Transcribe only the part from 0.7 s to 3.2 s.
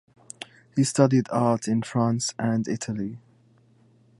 He studied art in France and Italy.